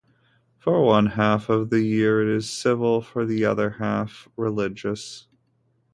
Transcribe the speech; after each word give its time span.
For 0.57 0.83
one 0.83 1.05
half 1.11 1.47
of 1.47 1.69
the 1.69 1.81
year 1.83 2.23
it 2.27 2.35
is 2.35 2.49
civil, 2.49 3.03
for 3.03 3.23
the 3.23 3.45
other 3.45 3.69
half 3.69 4.27
religious. 4.35 5.27